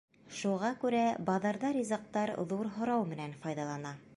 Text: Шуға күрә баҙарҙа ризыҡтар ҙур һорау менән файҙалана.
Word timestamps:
Шуға 0.35 0.69
күрә 0.83 1.01
баҙарҙа 1.27 1.71
ризыҡтар 1.77 2.33
ҙур 2.55 2.73
һорау 2.79 3.07
менән 3.13 3.37
файҙалана. 3.45 3.95